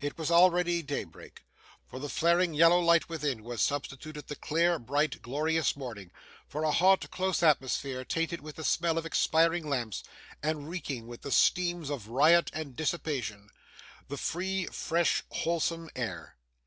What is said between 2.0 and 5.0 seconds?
flaring yellow light within, was substituted the clear,